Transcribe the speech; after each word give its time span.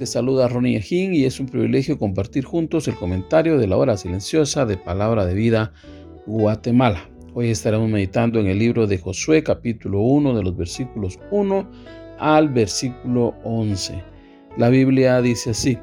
Te 0.00 0.06
saluda 0.06 0.48
Ronnie 0.48 0.78
Ejín 0.78 1.12
y 1.12 1.26
es 1.26 1.40
un 1.40 1.46
privilegio 1.46 1.98
compartir 1.98 2.46
juntos 2.46 2.88
el 2.88 2.94
comentario 2.94 3.58
de 3.58 3.66
la 3.66 3.76
hora 3.76 3.98
silenciosa 3.98 4.64
de 4.64 4.78
Palabra 4.78 5.26
de 5.26 5.34
Vida 5.34 5.74
Guatemala. 6.24 7.10
Hoy 7.34 7.50
estaremos 7.50 7.90
meditando 7.90 8.40
en 8.40 8.46
el 8.46 8.58
libro 8.58 8.86
de 8.86 8.96
Josué 8.96 9.42
capítulo 9.42 10.00
1 10.00 10.34
de 10.34 10.42
los 10.42 10.56
versículos 10.56 11.18
1 11.30 11.70
al 12.18 12.48
versículo 12.48 13.34
11. 13.44 14.02
La 14.56 14.70
Biblia 14.70 15.20
dice 15.20 15.50
así. 15.50 15.76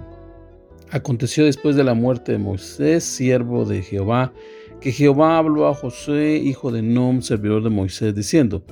Aconteció 0.89 1.45
después 1.45 1.75
de 1.75 1.83
la 1.83 1.93
muerte 1.93 2.31
de 2.31 2.39
Moisés, 2.39 3.03
siervo 3.03 3.65
de 3.65 3.83
Jehová, 3.83 4.33
que 4.81 4.91
Jehová 4.91 5.37
habló 5.37 5.67
a 5.67 5.75
Josué, 5.75 6.37
hijo 6.37 6.71
de 6.71 6.81
Nom, 6.81 7.21
servidor 7.21 7.61
de 7.61 7.69
Moisés, 7.69 8.15
diciendo, 8.15 8.63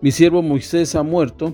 Mi 0.00 0.12
siervo 0.12 0.40
Moisés 0.40 0.94
ha 0.94 1.02
muerto, 1.02 1.52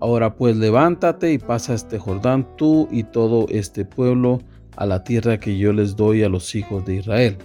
Ahora 0.00 0.34
pues 0.34 0.56
levántate 0.56 1.32
y 1.32 1.38
pasa 1.38 1.74
este 1.74 1.98
Jordán 1.98 2.46
tú 2.56 2.88
y 2.90 3.02
todo 3.04 3.46
este 3.48 3.84
pueblo 3.84 4.40
a 4.76 4.86
la 4.86 5.02
tierra 5.02 5.40
que 5.40 5.58
yo 5.58 5.72
les 5.72 5.96
doy 5.96 6.22
a 6.22 6.28
los 6.28 6.54
hijos 6.54 6.84
de 6.86 6.96
Israel. 6.96 7.36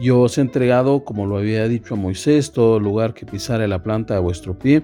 Yo 0.00 0.20
os 0.20 0.36
he 0.36 0.40
entregado, 0.40 1.04
como 1.04 1.26
lo 1.26 1.38
había 1.38 1.68
dicho 1.68 1.94
a 1.94 1.96
Moisés, 1.96 2.52
todo 2.52 2.80
lugar 2.80 3.14
que 3.14 3.24
pisare 3.24 3.66
la 3.68 3.82
planta 3.82 4.14
de 4.14 4.20
vuestro 4.20 4.58
pie, 4.58 4.82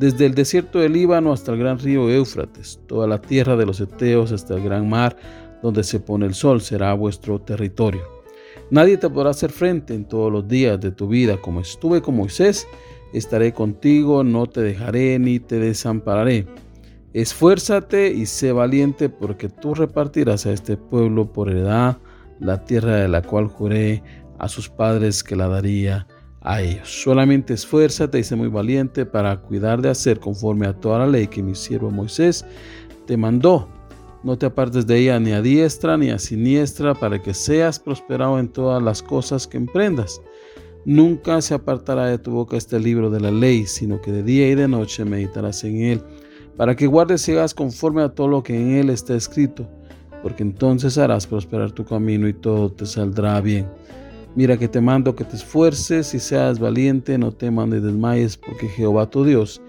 desde 0.00 0.26
el 0.26 0.34
desierto 0.34 0.78
del 0.78 0.94
Líbano 0.94 1.32
hasta 1.32 1.52
el 1.52 1.58
gran 1.58 1.78
río 1.78 2.08
Éufrates, 2.08 2.80
toda 2.86 3.06
la 3.06 3.20
tierra 3.20 3.56
de 3.56 3.66
los 3.66 3.80
Eteos 3.80 4.32
hasta 4.32 4.54
el 4.54 4.64
gran 4.64 4.88
mar, 4.88 5.16
donde 5.62 5.84
se 5.84 6.00
pone 6.00 6.26
el 6.26 6.34
sol, 6.34 6.60
será 6.60 6.94
vuestro 6.94 7.40
territorio. 7.40 8.02
Nadie 8.70 8.96
te 8.96 9.08
podrá 9.08 9.30
hacer 9.30 9.50
frente 9.50 9.94
en 9.94 10.04
todos 10.04 10.32
los 10.32 10.46
días 10.48 10.80
de 10.80 10.90
tu 10.90 11.08
vida, 11.08 11.36
como 11.36 11.60
estuve 11.60 12.02
con 12.02 12.16
Moisés, 12.16 12.66
estaré 13.12 13.52
contigo, 13.52 14.24
no 14.24 14.46
te 14.46 14.60
dejaré 14.60 15.18
ni 15.18 15.40
te 15.40 15.58
desampararé. 15.58 16.46
Esfuérzate 17.12 18.12
y 18.12 18.26
sé 18.26 18.52
valiente, 18.52 19.08
porque 19.08 19.48
tú 19.48 19.74
repartirás 19.74 20.46
a 20.46 20.52
este 20.52 20.76
pueblo 20.76 21.32
por 21.32 21.50
heredad 21.50 21.98
la 22.40 22.64
tierra 22.64 22.96
de 22.96 23.08
la 23.08 23.22
cual 23.22 23.46
juré 23.48 24.02
a 24.38 24.48
sus 24.48 24.68
padres 24.68 25.24
que 25.24 25.34
la 25.34 25.48
daría 25.48 26.06
a 26.42 26.60
ellos. 26.60 27.02
Solamente 27.02 27.54
esfuérzate 27.54 28.18
y 28.18 28.24
sé 28.24 28.36
muy 28.36 28.48
valiente 28.48 29.06
para 29.06 29.36
cuidar 29.38 29.82
de 29.82 29.90
hacer 29.90 30.20
conforme 30.20 30.66
a 30.66 30.74
toda 30.74 31.00
la 31.00 31.06
ley 31.06 31.26
que 31.26 31.42
mi 31.42 31.54
siervo 31.54 31.90
Moisés 31.90 32.44
te 33.06 33.16
mandó. 33.16 33.68
No 34.22 34.36
te 34.36 34.46
apartes 34.46 34.86
de 34.86 34.98
ella 34.98 35.18
ni 35.18 35.32
a 35.32 35.40
diestra 35.40 35.96
ni 35.96 36.10
a 36.10 36.18
siniestra, 36.18 36.94
para 36.94 37.22
que 37.22 37.34
seas 37.34 37.78
prosperado 37.78 38.38
en 38.38 38.48
todas 38.48 38.82
las 38.82 39.02
cosas 39.02 39.46
que 39.46 39.56
emprendas. 39.56 40.20
Nunca 40.88 41.42
se 41.42 41.52
apartará 41.52 42.06
de 42.06 42.16
tu 42.16 42.30
boca 42.30 42.56
este 42.56 42.80
libro 42.80 43.10
de 43.10 43.20
la 43.20 43.30
ley, 43.30 43.66
sino 43.66 44.00
que 44.00 44.10
de 44.10 44.22
día 44.22 44.48
y 44.48 44.54
de 44.54 44.68
noche 44.68 45.04
meditarás 45.04 45.62
en 45.64 45.82
él, 45.82 46.02
para 46.56 46.76
que 46.76 46.86
guardes 46.86 47.28
y 47.28 47.32
hagas 47.32 47.52
conforme 47.52 48.00
a 48.00 48.08
todo 48.08 48.26
lo 48.26 48.42
que 48.42 48.58
en 48.58 48.70
él 48.70 48.88
está 48.88 49.14
escrito, 49.14 49.68
porque 50.22 50.42
entonces 50.42 50.96
harás 50.96 51.26
prosperar 51.26 51.72
tu 51.72 51.84
camino 51.84 52.26
y 52.26 52.32
todo 52.32 52.72
te 52.72 52.86
saldrá 52.86 53.38
bien. 53.42 53.66
Mira 54.34 54.56
que 54.56 54.66
te 54.66 54.80
mando 54.80 55.14
que 55.14 55.24
te 55.24 55.36
esfuerces 55.36 56.14
y 56.14 56.18
seas 56.18 56.58
valiente, 56.58 57.18
no 57.18 57.32
temas 57.32 57.68
ni 57.68 57.80
desmayes, 57.80 58.38
porque 58.38 58.66
Jehová 58.68 59.10
tu 59.10 59.24
Dios 59.24 59.60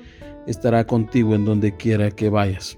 estará 0.47 0.87
contigo 0.87 1.35
en 1.35 1.43
donde 1.43 1.75
quiera 1.75 2.11
que 2.11 2.29
vayas. 2.29 2.77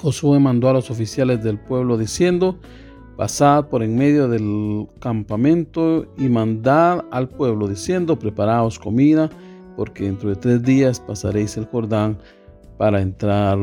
Josué 0.00 0.40
mandó 0.40 0.68
a 0.68 0.72
los 0.72 0.90
oficiales 0.90 1.44
del 1.44 1.60
pueblo 1.60 1.96
diciendo, 1.96 2.58
Pasad 3.22 3.66
por 3.66 3.84
en 3.84 3.94
medio 3.96 4.26
del 4.26 4.88
campamento 4.98 6.12
y 6.18 6.28
mandad 6.28 7.04
al 7.12 7.28
pueblo 7.28 7.68
diciendo, 7.68 8.18
preparaos 8.18 8.80
comida, 8.80 9.30
porque 9.76 10.06
dentro 10.06 10.28
de 10.30 10.34
tres 10.34 10.60
días 10.64 10.98
pasaréis 10.98 11.56
el 11.56 11.66
Jordán 11.66 12.18
para 12.78 13.00
entrar 13.00 13.60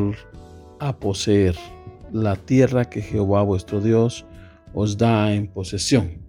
a 0.80 0.97
poseer 0.97 1.58
la 2.14 2.38
tierra 2.38 2.86
que 2.86 3.02
Jehová 3.02 3.44
vuestro 3.44 3.81
Dios 3.81 4.25
os 4.74 4.97
da 4.97 5.34
en 5.34 5.47
posesión. 5.47 6.28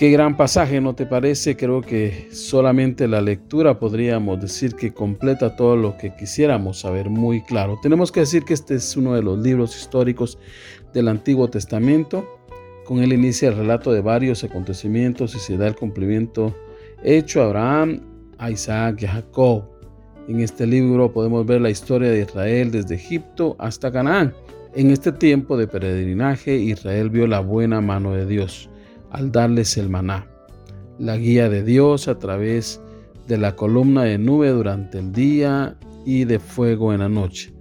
Qué 0.00 0.10
gran 0.10 0.34
pasaje, 0.34 0.80
¿no 0.80 0.94
te 0.94 1.04
parece? 1.04 1.58
Creo 1.58 1.82
que 1.82 2.28
solamente 2.32 3.06
la 3.06 3.20
lectura 3.20 3.78
podríamos 3.78 4.40
decir 4.40 4.74
que 4.74 4.94
completa 4.94 5.56
todo 5.56 5.76
lo 5.76 5.98
que 5.98 6.14
quisiéramos 6.16 6.80
saber 6.80 7.10
muy 7.10 7.42
claro. 7.42 7.78
Tenemos 7.82 8.10
que 8.10 8.20
decir 8.20 8.44
que 8.44 8.54
este 8.54 8.76
es 8.76 8.96
uno 8.96 9.12
de 9.12 9.22
los 9.22 9.38
libros 9.40 9.76
históricos 9.76 10.38
del 10.94 11.08
Antiguo 11.08 11.50
Testamento. 11.50 12.26
Con 12.86 13.02
él 13.02 13.12
inicia 13.12 13.50
el 13.50 13.58
relato 13.58 13.92
de 13.92 14.00
varios 14.00 14.42
acontecimientos 14.42 15.34
y 15.34 15.38
se 15.38 15.58
da 15.58 15.66
el 15.66 15.76
cumplimiento 15.76 16.56
hecho 17.04 17.42
a 17.42 17.44
Abraham, 17.44 18.00
a 18.38 18.50
Isaac 18.50 19.02
y 19.02 19.04
a 19.04 19.12
Jacob. 19.12 19.64
En 20.28 20.40
este 20.40 20.66
libro 20.66 21.12
podemos 21.12 21.44
ver 21.44 21.60
la 21.60 21.68
historia 21.68 22.08
de 22.08 22.22
Israel 22.22 22.70
desde 22.70 22.94
Egipto 22.94 23.54
hasta 23.58 23.92
Canaán. 23.92 24.32
En 24.74 24.92
este 24.92 25.12
tiempo 25.12 25.58
de 25.58 25.66
peregrinaje, 25.66 26.56
Israel 26.56 27.10
vio 27.10 27.26
la 27.26 27.40
buena 27.40 27.82
mano 27.82 28.14
de 28.14 28.24
Dios 28.24 28.70
al 29.10 29.32
darles 29.32 29.76
el 29.76 29.88
maná, 29.88 30.26
la 30.98 31.16
guía 31.16 31.48
de 31.48 31.62
Dios 31.62 32.08
a 32.08 32.18
través 32.18 32.80
de 33.26 33.38
la 33.38 33.56
columna 33.56 34.04
de 34.04 34.18
nube 34.18 34.50
durante 34.50 34.98
el 34.98 35.12
día 35.12 35.76
y 36.04 36.24
de 36.24 36.38
fuego 36.38 36.92
en 36.92 37.00
la 37.00 37.08
noche. 37.08 37.52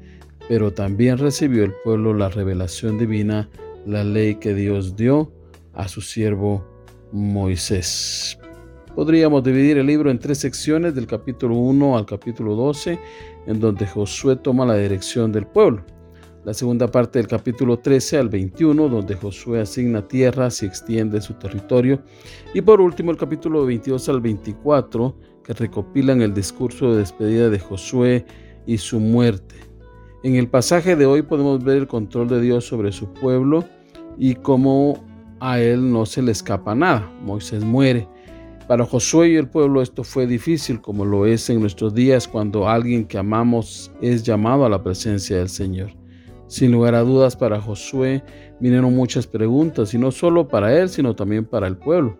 Pero 0.47 0.73
también 0.73 1.17
recibió 1.17 1.63
el 1.63 1.73
pueblo 1.83 2.13
la 2.13 2.29
revelación 2.29 2.97
divina, 2.97 3.49
la 3.85 4.03
ley 4.03 4.35
que 4.35 4.53
Dios 4.53 4.95
dio 4.95 5.31
a 5.73 5.87
su 5.87 6.01
siervo 6.01 6.65
Moisés. 7.11 8.39
Podríamos 8.95 9.43
dividir 9.43 9.77
el 9.77 9.87
libro 9.87 10.09
en 10.09 10.19
tres 10.19 10.39
secciones, 10.39 10.95
del 10.95 11.07
capítulo 11.07 11.55
1 11.55 11.97
al 11.97 12.05
capítulo 12.05 12.55
12, 12.55 12.99
en 13.45 13.59
donde 13.59 13.85
Josué 13.85 14.35
toma 14.35 14.65
la 14.65 14.75
dirección 14.75 15.31
del 15.31 15.45
pueblo 15.45 15.83
la 16.45 16.53
segunda 16.53 16.87
parte 16.87 17.19
del 17.19 17.27
capítulo 17.27 17.79
13 17.79 18.17
al 18.17 18.29
21, 18.29 18.87
donde 18.87 19.15
Josué 19.15 19.61
asigna 19.61 20.07
tierras 20.07 20.63
y 20.63 20.65
extiende 20.65 21.21
su 21.21 21.33
territorio, 21.33 22.01
y 22.53 22.61
por 22.61 22.79
último 22.79 23.11
el 23.11 23.17
capítulo 23.17 23.65
22 23.65 24.07
al 24.09 24.21
24, 24.21 25.15
que 25.43 25.53
recopilan 25.53 26.21
el 26.21 26.33
discurso 26.33 26.91
de 26.91 26.99
despedida 26.99 27.49
de 27.49 27.59
Josué 27.59 28.25
y 28.65 28.77
su 28.77 28.99
muerte. 28.99 29.55
En 30.23 30.35
el 30.35 30.47
pasaje 30.47 30.95
de 30.95 31.05
hoy 31.05 31.21
podemos 31.21 31.63
ver 31.63 31.77
el 31.77 31.87
control 31.87 32.27
de 32.27 32.41
Dios 32.41 32.65
sobre 32.65 32.91
su 32.91 33.11
pueblo 33.13 33.65
y 34.17 34.35
cómo 34.35 35.03
a 35.39 35.59
él 35.59 35.91
no 35.91 36.05
se 36.05 36.21
le 36.21 36.31
escapa 36.31 36.75
nada. 36.75 37.09
Moisés 37.21 37.63
muere. 37.63 38.07
Para 38.67 38.85
Josué 38.85 39.29
y 39.29 39.35
el 39.35 39.49
pueblo 39.49 39.81
esto 39.81 40.03
fue 40.03 40.27
difícil, 40.27 40.81
como 40.81 41.05
lo 41.05 41.25
es 41.25 41.49
en 41.49 41.61
nuestros 41.61 41.93
días 41.93 42.27
cuando 42.27 42.67
alguien 42.67 43.05
que 43.05 43.17
amamos 43.17 43.91
es 44.01 44.23
llamado 44.23 44.65
a 44.65 44.69
la 44.69 44.83
presencia 44.83 45.37
del 45.37 45.49
Señor. 45.49 45.91
Sin 46.49 46.71
lugar 46.71 46.95
a 46.95 47.01
dudas, 47.01 47.35
para 47.35 47.61
Josué 47.61 48.23
vinieron 48.59 48.95
muchas 48.95 49.27
preguntas, 49.27 49.93
y 49.93 49.99
no 49.99 50.09
solo 50.09 50.47
para 50.47 50.75
él, 50.75 50.89
sino 50.89 51.15
también 51.15 51.45
para 51.45 51.67
el 51.67 51.77
pueblo. 51.77 52.17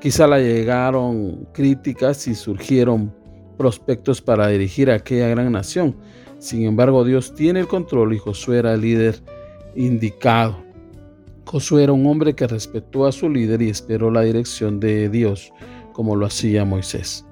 Quizá 0.00 0.28
le 0.28 0.40
llegaron 0.40 1.48
críticas 1.52 2.28
y 2.28 2.36
surgieron 2.36 3.12
prospectos 3.58 4.22
para 4.22 4.46
dirigir 4.46 4.88
a 4.88 4.94
aquella 4.94 5.26
gran 5.26 5.50
nación. 5.50 5.96
Sin 6.38 6.62
embargo, 6.62 7.04
Dios 7.04 7.34
tiene 7.34 7.58
el 7.58 7.66
control 7.66 8.14
y 8.14 8.18
Josué 8.18 8.58
era 8.58 8.74
el 8.74 8.82
líder 8.82 9.20
indicado. 9.74 10.62
Josué 11.44 11.82
era 11.82 11.92
un 11.92 12.06
hombre 12.06 12.34
que 12.34 12.46
respetó 12.46 13.04
a 13.04 13.10
su 13.10 13.28
líder 13.28 13.62
y 13.62 13.68
esperó 13.68 14.12
la 14.12 14.20
dirección 14.20 14.78
de 14.78 15.08
Dios, 15.08 15.52
como 15.92 16.14
lo 16.14 16.26
hacía 16.26 16.64
Moisés. 16.64 17.26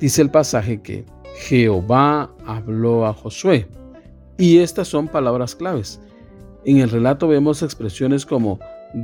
Dice 0.00 0.22
el 0.22 0.30
pasaje 0.32 0.82
que 0.82 1.04
Jehová 1.36 2.34
habló 2.46 3.06
a 3.06 3.12
Josué. 3.12 3.68
Y 4.38 4.58
estas 4.58 4.88
son 4.88 5.08
palabras 5.08 5.54
claves. 5.54 6.00
En 6.64 6.78
el 6.78 6.90
relato 6.90 7.28
vemos 7.28 7.62
expresiones 7.62 8.26
como 8.26 8.58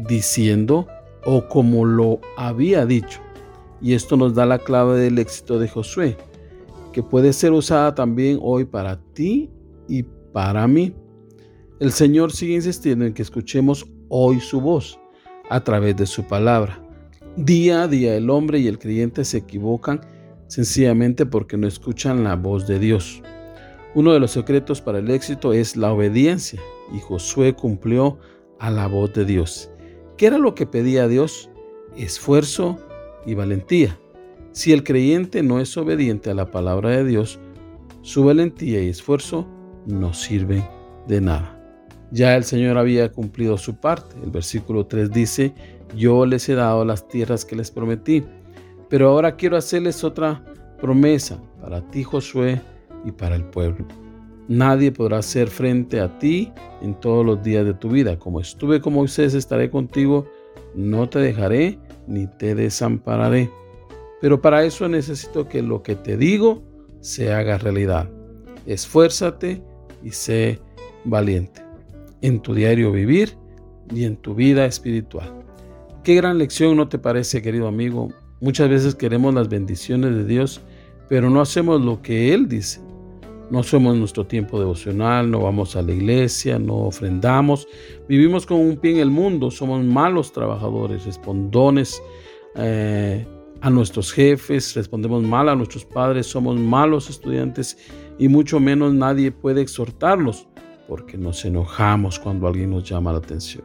diciendo 0.09 0.87
o 1.25 1.47
como 1.49 1.85
lo 1.85 2.21
había 2.37 2.87
dicho. 2.87 3.21
Y 3.81 3.95
esto 3.95 4.17
nos 4.17 4.35
da 4.35 4.47
la 4.47 4.59
clave 4.59 4.99
del 4.99 5.19
éxito 5.19 5.59
de 5.59 5.69
Josué, 5.69 6.17
que 6.93 7.03
puede 7.03 7.33
ser 7.33 7.53
usada 7.53 7.95
también 7.95 8.39
hoy 8.43 8.65
para 8.65 9.01
ti 9.15 9.51
y 9.89 10.03
para 10.33 10.67
mí. 10.67 10.95
El 11.79 11.93
Señor 11.93 12.33
sigue 12.33 12.55
insistiendo 12.55 13.05
en 13.05 13.15
que 13.15 13.23
escuchemos 13.23 13.87
hoy 14.09 14.41
su 14.41 14.61
voz 14.61 14.99
a 15.49 15.63
través 15.63 15.97
de 15.97 16.07
su 16.07 16.25
palabra. 16.25 16.83
Día 17.37 17.85
a 17.85 17.89
día 17.89 18.17
el 18.17 18.29
hombre 18.29 18.59
y 18.59 18.67
el 18.67 18.79
creyente 18.79 19.25
se 19.25 19.39
equivocan 19.39 20.01
sencillamente 20.49 21.27
porque 21.27 21.57
no 21.57 21.67
escuchan 21.67 22.25
la 22.25 22.37
voz 22.37 22.67
de 22.67 22.79
Dios. 22.79 23.23
Uno 23.95 24.13
de 24.13 24.21
los 24.21 24.31
secretos 24.31 24.81
para 24.81 24.99
el 24.99 25.11
éxito 25.11 25.53
es 25.53 25.77
la 25.77 25.93
obediencia 25.93 26.61
y 26.95 27.01
Josué 27.01 27.55
cumplió 27.55 28.19
a 28.61 28.71
la 28.71 28.87
voz 28.87 29.13
de 29.15 29.25
Dios. 29.25 29.71
¿Qué 30.17 30.27
era 30.27 30.39
lo 30.39 30.55
que 30.55 30.67
pedía 30.67 31.09
Dios? 31.09 31.51
Esfuerzo 31.97 32.79
y 33.27 33.35
valentía. 33.35 33.99
Si 34.53 34.73
el 34.73 34.85
creyente 34.85 35.43
no 35.43 35.59
es 35.61 35.77
obediente 35.77 36.31
a 36.31 36.35
la 36.35 36.53
palabra 36.53 36.91
de 36.91 37.05
Dios, 37.05 37.41
su 38.03 38.25
valentía 38.25 38.81
y 38.81 38.89
esfuerzo 38.89 39.47
no 39.87 40.15
sirven 40.15 40.65
de 41.09 41.21
nada. 41.21 41.57
Ya 42.13 42.37
el 42.37 42.45
Señor 42.45 42.79
había 42.79 43.11
cumplido 43.11 43.59
su 43.59 43.77
parte. 43.77 44.17
El 44.23 44.31
versículo 44.31 44.87
3 44.87 45.11
dice, 45.11 45.53
yo 45.97 46.27
les 46.27 46.49
he 46.49 46.55
dado 46.55 46.85
las 46.85 47.09
tierras 47.09 47.45
que 47.45 47.57
les 47.57 47.71
prometí, 47.71 48.25
pero 48.89 49.09
ahora 49.09 49.37
quiero 49.37 49.57
hacerles 49.57 50.05
otra 50.05 50.45
promesa 50.81 51.41
para 51.61 51.81
ti, 51.91 52.05
Josué, 52.05 52.61
y 53.05 53.13
para 53.13 53.37
el 53.37 53.45
pueblo. 53.45 53.87
Nadie 54.49 54.91
podrá 54.91 55.19
hacer 55.19 55.49
frente 55.49 56.01
a 56.01 56.19
ti 56.19 56.53
en 56.83 56.99
todos 56.99 57.25
los 57.25 57.43
días 57.43 57.65
de 57.65 57.75
tu 57.75 57.89
vida. 57.89 58.19
Como 58.19 58.41
estuve 58.41 58.81
con 58.81 58.95
Moisés, 58.95 59.35
estaré 59.35 59.71
contigo, 59.71 60.27
no 60.75 61.09
te 61.09 61.21
dejaré 61.21 61.79
ni 62.07 62.27
te 62.27 62.55
desampararé. 62.55 63.51
Pero 64.21 64.41
para 64.41 64.65
eso 64.65 64.89
necesito 64.89 65.49
que 65.49 65.63
lo 65.63 65.83
que 65.83 65.95
te 65.95 66.17
digo 66.17 66.63
se 67.01 67.33
haga 67.33 67.59
realidad. 67.59 68.11
Esfuérzate 68.67 69.63
y 70.03 70.11
sé 70.11 70.61
valiente 71.05 71.63
en 72.23 72.41
tu 72.41 72.55
diario 72.55 72.93
vivir 72.93 73.37
y 73.95 74.05
en 74.05 74.17
tu 74.17 74.35
vida 74.35 74.67
espiritual. 74.67 75.33
Qué 76.05 76.15
gran 76.17 76.39
lección 76.39 76.77
no 76.77 76.89
te 76.89 76.99
parece, 76.99 77.43
querido 77.43 77.69
amigo. 77.69 78.09
Muchas 78.41 78.69
veces 78.69 78.95
queremos 78.95 79.35
las 79.35 79.49
bendiciones 79.49 80.15
de 80.15 80.25
Dios, 80.25 80.61
pero 81.09 81.31
no 81.31 81.41
hacemos 81.41 81.81
lo 81.81 82.03
que 82.03 82.33
Él 82.33 82.49
dice. 82.49 82.81
No 83.51 83.65
somos 83.65 83.97
nuestro 83.97 84.25
tiempo 84.25 84.61
devocional, 84.61 85.29
no 85.29 85.41
vamos 85.41 85.75
a 85.75 85.83
la 85.83 85.93
iglesia, 85.93 86.59
no 86.61 86.77
ofrendamos, 86.77 87.67
vivimos 88.09 88.47
con 88.47 88.61
un 88.61 88.77
pie 88.77 88.93
en 88.93 88.99
el 88.99 89.11
mundo, 89.11 89.51
somos 89.51 89.85
malos 89.85 90.33
trabajadores, 90.33 91.05
respondones 91.05 92.01
eh, 92.55 93.27
a 93.61 93.69
nuestros 93.69 94.13
jefes, 94.13 94.75
respondemos 94.77 95.25
mal 95.25 95.49
a 95.49 95.57
nuestros 95.57 95.85
padres, 95.85 96.29
somos 96.29 96.57
malos 96.57 97.11
estudiantes 97.11 97.77
y 98.21 98.29
mucho 98.29 98.61
menos 98.61 98.95
nadie 98.95 99.33
puede 99.33 99.63
exhortarnos 99.63 100.47
porque 100.87 101.19
nos 101.19 101.45
enojamos 101.45 102.21
cuando 102.21 102.47
alguien 102.47 102.71
nos 102.71 102.89
llama 102.89 103.11
la 103.11 103.19
atención. 103.19 103.65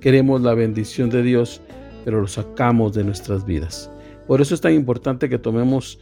Queremos 0.00 0.40
la 0.40 0.54
bendición 0.54 1.08
de 1.08 1.22
Dios, 1.22 1.60
pero 2.04 2.20
lo 2.20 2.26
sacamos 2.26 2.94
de 2.94 3.04
nuestras 3.04 3.44
vidas. 3.44 3.90
Por 4.26 4.40
eso 4.40 4.54
es 4.54 4.60
tan 4.60 4.74
importante 4.74 5.28
que 5.28 5.38
tomemos 5.38 6.00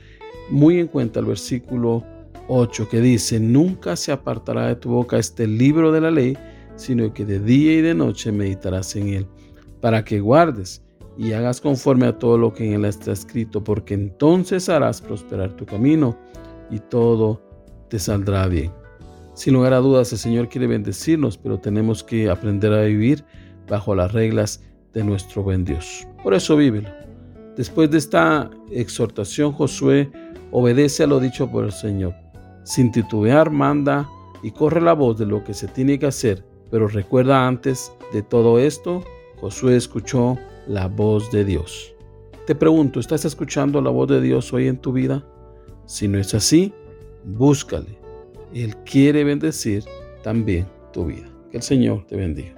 muy 0.51 0.79
en 0.79 0.87
cuenta 0.87 1.21
el 1.21 1.27
versículo 1.27 2.05
8 2.49 2.89
que 2.89 3.01
dice, 3.01 3.39
nunca 3.39 3.95
se 3.95 4.11
apartará 4.11 4.67
de 4.67 4.77
tu 4.77 4.91
boca 4.91 5.19
este 5.19 5.47
libro 5.47 5.93
de 5.93 6.01
la 6.01 6.11
ley, 6.11 6.37
sino 6.77 7.13
que 7.13 7.25
de 7.25 7.39
día 7.39 7.75
y 7.75 7.83
de 7.83 7.95
noche 7.95 8.33
meditarás 8.33 8.97
en 8.97 9.09
él, 9.09 9.27
para 9.81 10.05
que 10.05 10.21
guardes 10.21 10.83
y 11.17 11.33
hagas 11.33 11.61
conforme 11.61 12.07
a 12.07 12.19
todo 12.19 12.39
lo 12.39 12.55
que 12.55 12.67
en 12.67 12.73
él 12.73 12.85
está 12.85 13.13
escrito, 13.13 13.63
porque 13.63 13.95
entonces 13.95 14.69
harás 14.69 15.01
prosperar 15.01 15.55
tu 15.57 15.67
camino 15.67 16.17
y 16.71 16.79
todo 16.79 17.43
te 17.89 17.99
saldrá 17.99 18.47
bien. 18.47 18.73
Sin 19.35 19.55
lugar 19.55 19.73
a 19.75 19.79
dudas, 19.79 20.13
el 20.13 20.19
Señor 20.19 20.49
quiere 20.49 20.67
bendecirnos, 20.67 21.37
pero 21.39 21.59
tenemos 21.59 22.03
que 22.03 22.31
aprender 22.31 22.73
a 22.73 22.83
vivir 22.83 23.25
bajo 23.69 23.95
las 23.95 24.13
reglas 24.13 24.63
de 24.95 25.05
nuestro 25.05 25.43
buen 25.43 25.65
Dios. 25.65 26.07
Por 26.23 26.35
eso 26.35 26.57
vívelo. 26.57 26.89
Después 27.57 27.91
de 27.91 27.99
esta 27.99 28.51
exhortación, 28.71 29.53
Josué 29.53 30.11
obedece 30.51 31.03
a 31.03 31.07
lo 31.07 31.21
dicho 31.21 31.51
por 31.51 31.65
el 31.65 31.73
Señor 31.73 32.15
sin 32.69 32.93
titubear 32.93 33.51
manda 33.51 34.07
y 34.43 34.51
corre 34.51 34.83
la 34.83 34.93
voz 34.93 35.19
de 35.19 35.25
lo 35.25 35.43
que 35.43 35.55
se 35.55 35.69
tiene 35.69 35.99
que 35.99 36.05
hacer. 36.05 36.45
Pero 36.71 36.87
recuerda 36.87 37.47
antes 37.47 37.91
de 38.13 38.23
todo 38.23 38.59
esto, 38.59 39.03
Josué 39.41 39.77
escuchó 39.77 40.37
la 40.67 40.87
voz 40.87 41.31
de 41.33 41.47
Dios. 41.47 41.95
Te 42.47 42.55
pregunto, 42.55 43.01
¿estás 43.01 43.25
escuchando 43.25 43.81
la 43.81 43.89
voz 43.89 44.09
de 44.09 44.21
Dios 44.21 44.53
hoy 44.53 44.69
en 44.69 44.77
tu 44.77 44.93
vida? 44.93 45.25
Si 45.87 46.09
no 46.09 46.19
es 46.19 46.35
así, 46.35 46.75
búscale. 47.25 47.99
Él 48.53 48.77
quiere 48.85 49.25
bendecir 49.25 49.85
también 50.23 50.67
tu 50.93 51.07
vida. 51.07 51.27
Que 51.51 51.57
el 51.57 51.63
Señor 51.63 52.05
te 52.07 52.17
bendiga. 52.17 52.58